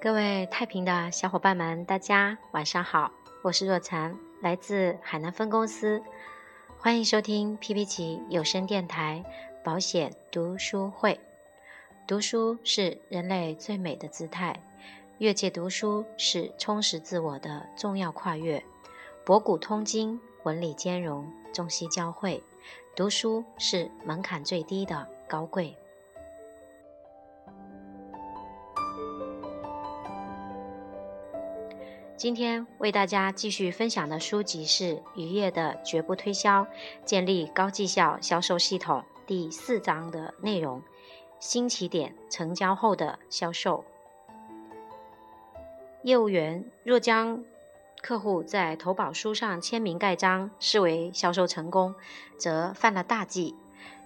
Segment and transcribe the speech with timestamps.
[0.00, 3.10] 各位太平的小伙伴们，大家晚上好，
[3.42, 6.00] 我是若禅，来自海南分公司，
[6.78, 9.24] 欢迎收听皮皮奇有声电台
[9.64, 11.18] 保险读书会。
[12.06, 14.62] 读书是人类最美的姿态，
[15.18, 18.62] 越界读书是充实自我的重要跨越。
[19.24, 22.40] 博古通今，文理兼容，中西交汇，
[22.94, 25.76] 读书是门槛最低的高贵。
[32.18, 36.66] 今天为大家继续分享的书籍是渔业的绝不推销，
[37.04, 40.82] 建立高绩效销售系统第四章的内容。
[41.38, 43.84] 新起点成交后的销售，
[46.02, 47.44] 业务员若将
[48.02, 51.94] 客户在投保书上签名盖章视为销售成功，
[52.36, 53.54] 则犯了大忌。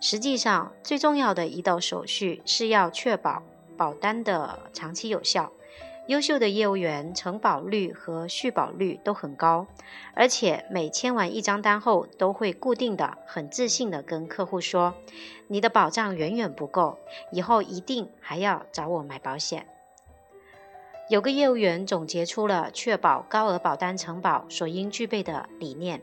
[0.00, 3.44] 实际上，最重要的一道手续是要确保
[3.76, 5.52] 保单的长期有效。
[6.10, 9.68] 优秀的业务员承保率和续保率都很高，
[10.12, 14.92] 而且每签完一张单后，都会固定的、很自信的跟客户说
[15.46, 16.98] ：“你的保障远远不够，
[17.30, 19.68] 以后一定还要找我买保险。”
[21.08, 26.02] 有个业务员总结出了确保高额保单承保所应具备的理念：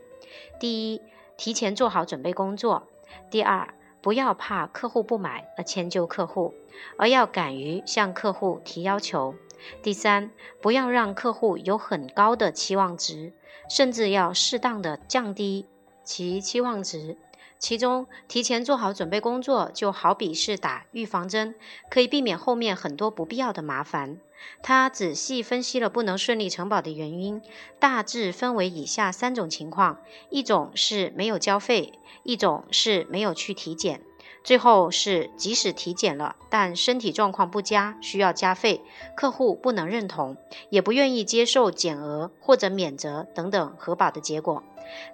[0.57, 1.01] 第一，
[1.35, 2.83] 提前做好准备工作；
[3.29, 6.53] 第二，不要怕客户不买而迁就客户，
[6.97, 9.35] 而要敢于向客户提要求。
[9.81, 13.33] 第三，不要让客户有很高的期望值，
[13.69, 15.65] 甚至要适当的降低
[16.03, 17.17] 其期望值。
[17.59, 21.55] 其中，提前做好准备工作，就好比是打预防针，
[21.89, 24.19] 可以避免后面很多不必要的麻烦。
[24.61, 27.41] 他仔细分析了不能顺利承保的原因，
[27.79, 29.97] 大致分为以下三种情况：
[30.29, 34.01] 一种是没有交费，一种是没有去体检。
[34.47, 38.81] 最后是，即使体检了，但身体状况不佳，需要加费，
[39.13, 40.37] 客户不能认同，
[40.69, 44.63] 也不愿意接受减额或者免责等等核保的结果，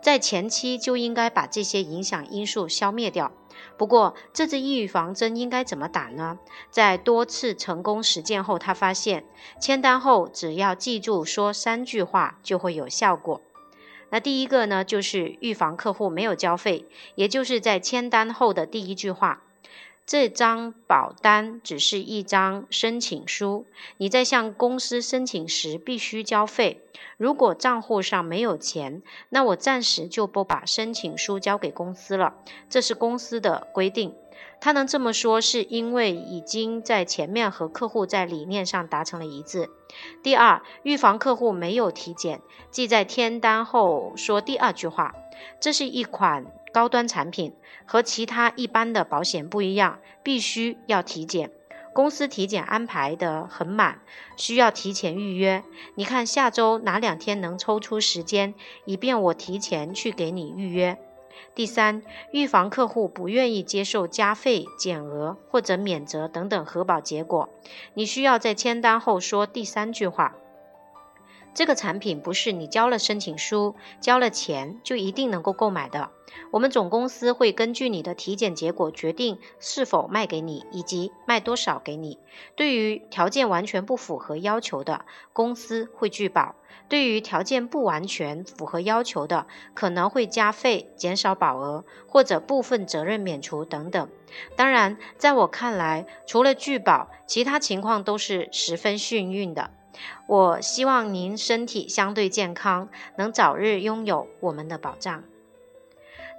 [0.04, 3.32] 在前期就应该把这些影响因素消灭掉。
[3.76, 6.38] 不过，这支预防针应该怎么打呢？
[6.70, 9.26] 在多次成功实践后，他发现
[9.60, 13.42] 签单后只要记住说三句话，就会有效果。
[14.14, 16.86] 那第一个呢，就是预防客户没有交费，
[17.16, 19.42] 也就是在签单后的第一句话，
[20.06, 23.66] 这张保单只是一张申请书，
[23.98, 26.82] 你在向公司申请时必须交费。
[27.18, 32.36] 如果账户上没有钱，那我暂时就不把申请书交给公司了，
[32.70, 34.14] 这是公司的规定。
[34.62, 39.72] 他能这么说，是因为已经在前面和客户在理念上达成了一致。
[40.22, 45.14] 第二，预防客户没有体检，即在填单后说第二句话。
[45.60, 47.54] 这是一款高端产品，
[47.86, 51.52] 和其他一般的保险不一样，必须要体检。
[51.94, 54.02] 公司体检安排的很满，
[54.36, 55.64] 需要提前预约。
[55.96, 58.56] 你看下周哪两天能抽出时间，
[58.86, 60.98] 以便我提前去给你预约。
[61.56, 62.02] 第三，
[62.32, 67.50] 预防客户不愿意接受加费、减额或者免责等等核保结果，
[67.94, 70.36] 你需要在签单后说第三句话：
[71.54, 76.10] 这个产品不是你交了申请书、交了钱就一定能够购买的。
[76.50, 82.18] 我们总公司会根据你的体检结果决定是否卖给你，以及卖多少给你。
[82.56, 86.56] 对于条件完全不符合要求的，公司会拒保。
[86.90, 94.10] 对于条件不完全符合要求的，可能会加费、减少保额或者部分责任免除等等。
[94.56, 99.70] 当然，在我看来，除了拒保，其他情况都是十分幸运的。
[100.28, 105.24] 我希望您身体相对健康，能早日拥有我们的保障。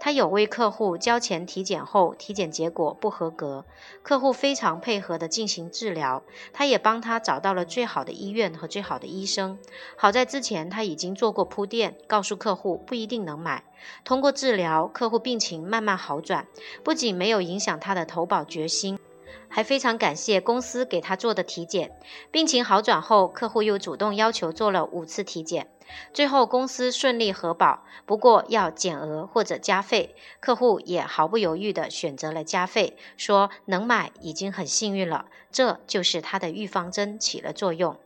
[0.00, 3.64] 他有位客户交钱体检后，体检结果不合格，
[4.03, 6.22] 客户非常配合的进行治疗，
[6.53, 9.59] 他也帮他找到了最好的医院和最好的医生。
[9.97, 13.64] 好在之前他已经做过铺垫，告诉客户不一定能买。
[14.04, 16.48] 通过治疗，客户病情慢慢好转，
[16.82, 18.99] 不仅没有影响他的投保决心。
[19.48, 21.92] 还非常感谢公司给他做的体检，
[22.31, 25.69] 病情好转后，客户又主动要求做了五次体检，
[26.12, 37.96] 最后公司顺利核保，不过要减额或者加费，客户也毫不犹豫地选择了加费，说能买已经很幸运了，这就是他的预防针起了作用。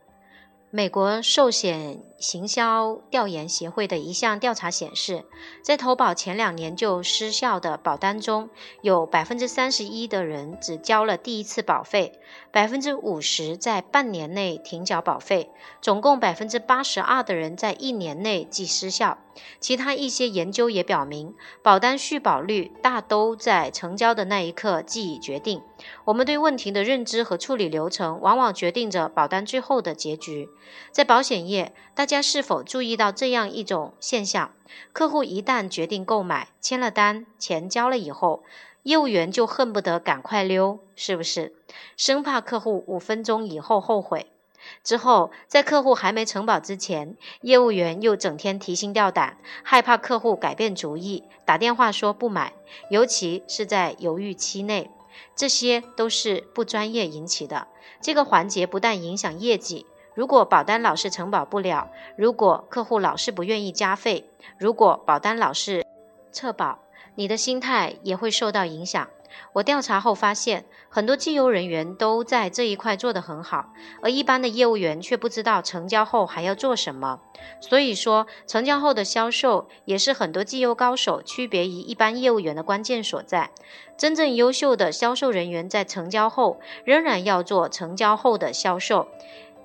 [0.71, 5.25] 美国寿险行销调研协会的一项调查显示，
[5.63, 8.51] 在投保前两年就失效的保单中，
[8.81, 12.19] 有百分之三十一的人只交了第一次保费，
[12.51, 15.49] 百分之五十在半年内停缴保费，
[15.81, 19.17] 总共百分之八十二的人在一年内即失效。
[19.59, 21.33] 其他一些研究也表明，
[21.63, 25.63] 保单续保率大都在成交的那一刻即已决定。
[26.05, 30.49] 我们对问题的认知和处理流程，往往决定着保单最后的结局。
[30.91, 34.51] 在保险业，大家是否注意到这样一种现象？
[34.93, 38.43] 客户一旦决定购买，签了单，钱交了以后，
[38.83, 41.53] 业务员就恨不得赶快溜，是不是？
[41.97, 44.27] 生怕客户五分钟以后后悔。
[44.83, 52.53] 之后，在客户还没承保之前，业务员又整天提心吊胆，害怕客户改变主意，打电话说不买。
[52.89, 54.91] 尤其是在犹豫期内，
[55.35, 57.67] 这些都是不专业引起的。
[58.01, 65.85] 这个环节不但影响业绩，如果保单老是承保不了，如果客户老是不愿意加费，如果保单老是
[66.31, 66.79] 撤保，
[67.15, 69.09] 你的心态也会受到影响。
[69.53, 77.21] 我调查后发现，很多绩优人员都在这一块做得很好，而一般的业务员却不知道成交后还要做什么。
[77.59, 83.51] 所以说，成交后的销售也是很多绩优高手区别于一般业务员的关键所在。
[83.97, 89.07] 真正优秀的销售人员在成交后仍然要做成交后的销售。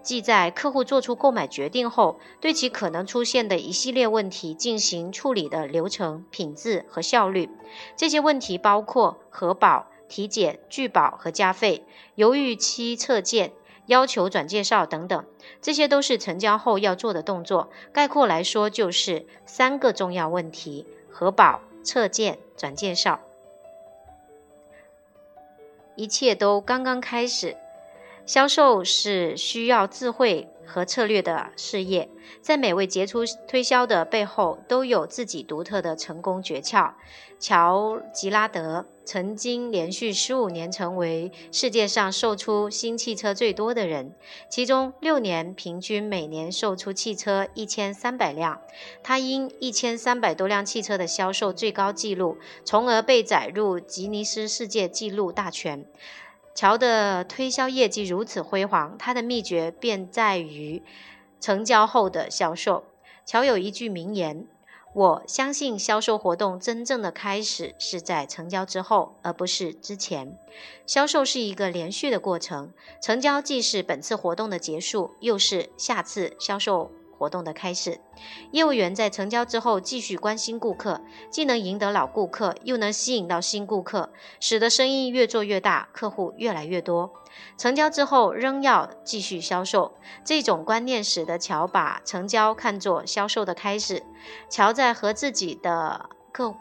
[0.03, 7.49] 即在客户做出购买决定后，对其可能出现的一系列问题进行处理的流程、品质和效率。
[7.97, 11.87] 这些问题包括核保、体检、拒保和加费、
[12.17, 13.53] 犹豫期测件、
[13.87, 15.25] 要求转介绍等等，
[15.61, 17.71] 这些都是成交后要做的动作。
[17.93, 23.21] 概括来说，就是三个重要问题：核保、测件、转介绍。
[25.97, 27.57] 一切都刚刚开始。
[28.26, 32.09] 销售是需要智慧和策略的事业，
[32.41, 36.94] 在每位杰出推销的背后都有自己独特的成功诀窍。
[37.38, 44.15] 乔吉拉德曾经连续十五年成为世界上售出新汽车最多的人，
[44.49, 48.62] 其中六年平均每年售出汽车一千三百辆。
[49.03, 55.85] 他因一千三百多辆汽车的销售最高纪录，从而被载入吉尼斯世界纪录大全。
[56.55, 60.83] 乔的推销业绩如此辉煌，他的秘诀便在于
[61.41, 62.85] 成交后的销售。
[63.27, 64.47] 乔有一句名言
[64.95, 70.39] ：“我相信销售活动真正的开始是在成交之后，而不是之前。
[70.87, 72.73] 销售是一个连续的过程，
[73.03, 76.93] 成交既是本次活动的结束，又是下次销售。”
[77.25, 78.00] 活动的开始，
[78.50, 81.00] 业务员在成交之后继续关心顾客，
[81.31, 87.15] 既能赢得老顾客，又能吸引到新顾客，使得生意越做越大，客户越来越多。
[87.56, 94.03] 成交之后仍要继续销售，这种观念使得乔把成交看作销售的开始。
[94.50, 96.55] 乔在和自己的客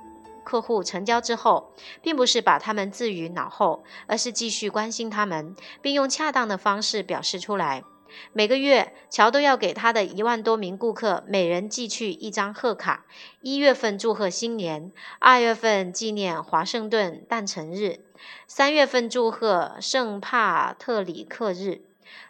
[0.46, 7.84] 客户成交之后，并不是把他们置于脑后，而是继续关心他们，并用恰当的方式表示出来。
[8.32, 13.06] 每个月，乔都要给他的一万多名顾客每人寄去一张贺卡。
[13.42, 18.00] 一月份祝贺新年，二月份纪念华盛顿诞辰日，
[18.48, 21.82] 三月份祝贺圣帕特里克日。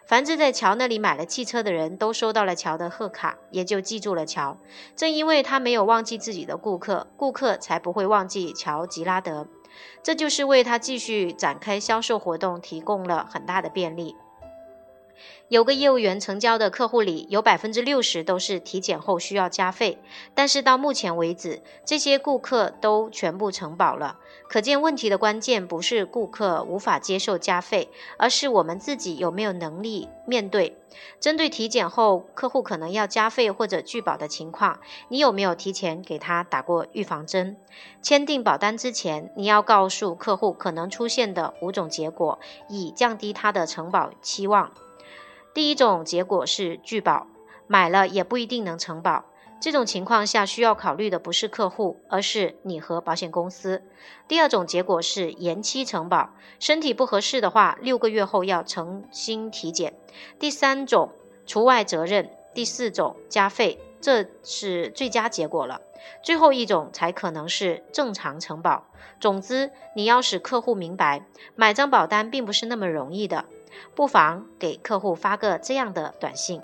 [0.06, 4.58] 凡是在乔那里买了汽车的人都收到了乔的贺卡，也就记住了乔。
[4.94, 9.48] 正因为他没有忘记自己的顾客，顾客才不会忘记乔吉拉德。
[10.02, 14.14] 这就是为他继续展开销售活动提供了很大的便利。
[15.48, 19.98] 有个业务员成交的客户里，有百分之六十都是体检后需要加费，
[20.34, 24.18] 但是到目前为止，这些顾客都全部承保了。
[24.48, 30.78] 可见问题的关键不是顾客无法接受加费，而是我们自己有没有能力面对。
[31.20, 37.56] 针对体检后客户可能要加费或者拒保的情况，你有没有提前给他打过预防针？
[38.00, 44.72] 签订保单之前，你要告诉客户可能出现的五种结果，以降低他的承保期望。
[45.54, 47.28] 第一种结果是拒保，
[47.68, 49.24] 买了也不一定能承保。
[49.60, 53.82] 这种情况下需要考虑的不是客户，而是你和保险公司。
[54.26, 59.94] 第二种结果是延期承保，身体不合适的话，六个月后要重新体检。
[60.40, 61.12] 第三种
[61.46, 65.80] 除外责任，第四种加费，这是最佳结果了。
[66.22, 68.88] 最后一种才可能是正常承保。
[69.18, 73.46] 总之，你要使客户明白，买张保单并不是那么容易的。
[73.94, 76.62] 不妨给客户发个这样的短信：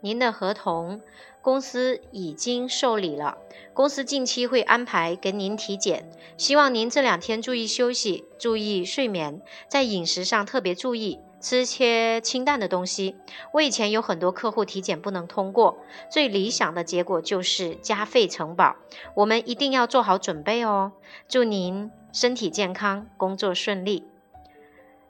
[0.00, 1.00] 您的合同
[1.40, 3.36] 公司已经受理了，
[3.74, 13.16] 公司近期会安排给您体检，希望您这两天注意休息，注意睡眠，在饮食上特别注意，吃些清淡的东西。
[13.52, 15.76] 我以前有很多客户体检不能通过，
[16.10, 18.76] 最理想的结果就是加费承保，
[19.14, 20.92] 我们一定要做好准备哦。
[21.28, 24.08] 祝您身体健康，工作顺利。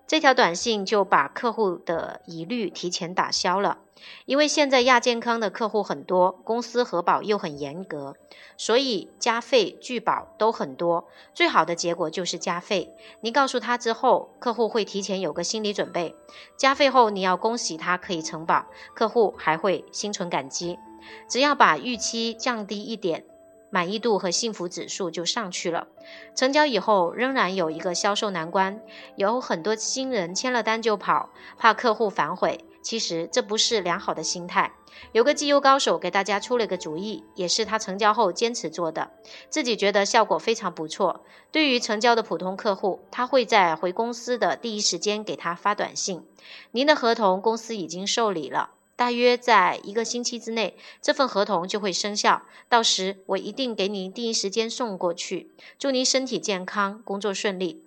[0.06, 3.78] 这条短信就把客户的疑虑提前打消了。
[4.26, 8.16] 因为现在亚健康的客户很多，公司核保又很严格，
[8.58, 11.08] 所以加费拒保都很多。
[11.32, 12.94] 最好的结果就是加费。
[13.23, 16.14] 你告诉他之后，客户会提前有个心理准备。
[16.58, 20.78] 加费后，你要恭喜他可以承保，客户还会心存感激。
[21.26, 23.25] 只要把预期降低一点。
[23.74, 25.88] 满意度和幸福指数就上去了。
[26.36, 28.80] 成交以后仍然有一个销售难关，
[29.16, 32.64] 有很多新人签了单就跑，怕客户反悔。
[32.82, 34.70] 其实这不是良好的心态。
[35.10, 39.10] 有个绩优高手给大家出了个主意，也是他成交后坚持做的，
[39.48, 41.24] 自己觉得效果非常不错。
[41.50, 46.24] 对于成交的普通客户，他会在回公司的第一时间给他发短信
[46.70, 52.42] ：“您的合同公司已经受理了。”大约在一个星期之内，这份合同就会生效。
[52.68, 55.50] 到时我一定给您第一时间送过去。
[55.78, 57.82] 祝您身体健康，工作顺利。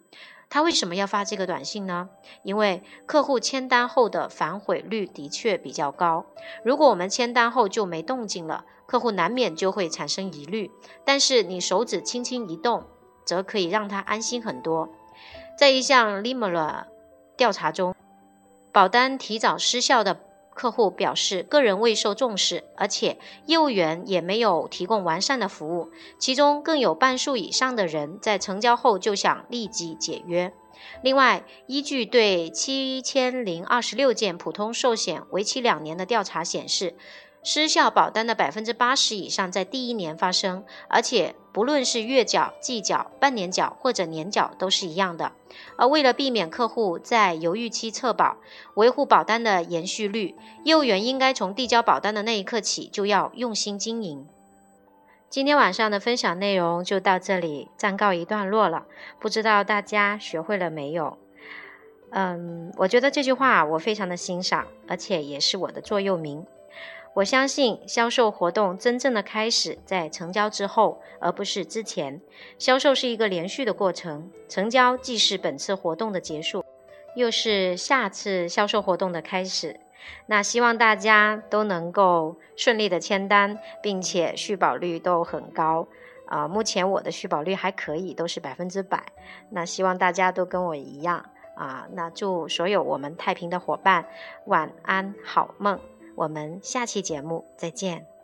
[0.49, 2.09] 他为什么要发这个短信呢？
[2.43, 6.25] 因为客户签单后的反悔率的确比较高。
[6.63, 10.71] 如果我们签单后就没动静了，客户难免就会产生疑虑。
[11.05, 12.85] 但是你手指轻轻一动，
[13.25, 14.89] 则可以让他安心很多。
[15.57, 16.85] 在一项 Limera
[17.35, 17.93] 调查中，
[18.71, 20.26] 保单提早失效的。
[20.57, 30.51] 客户表示，个人未受重视，而且业务员也没有提供完善的服务，其中更有半数以上的人在成交后就想立即解约。
[31.03, 36.95] 另外，依据对七千零二十六件普通寿险为期两年的调查显示。
[37.43, 45.31] 失效保单的百分之八十以上在第一年发生，而且不论是月缴、季缴、半年缴或者年缴都是一样的。
[45.77, 48.37] 而为了避免客户在犹豫期撤保，
[48.73, 54.27] 维护保单的延续率，业务员应该从递交保单的那一刻起就要用心经营。
[55.29, 58.85] 今天晚上的分享内容就到这里，暂告一段落了。
[59.19, 61.17] 不知道大家学会了没有？
[62.11, 66.45] 嗯，我觉得这句话我非常的欣赏，而且也是我的座右铭。
[67.17, 72.21] 我相信销售活动真正的开始在成交之后，而不是之前。
[72.59, 76.63] 销售是一个连续的过程，成交既是本次活动的结束，
[77.15, 79.79] 又是下次销售活动的开始。
[80.27, 85.87] 那希望大家都能够顺利的签单，并且续保率都很高。
[86.27, 89.03] 啊，目前我的续保率还可以，都是百分之百。
[89.49, 91.87] 那希望大家都跟我一样啊。
[91.93, 94.05] 那祝所有我们太平的伙伴
[94.45, 95.79] 晚安，好梦。
[96.17, 98.16] 我们下期节目再见。